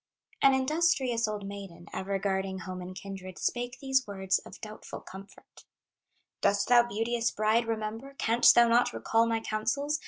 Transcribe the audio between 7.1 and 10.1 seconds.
bride, remember, Canst thou not recall my counsels?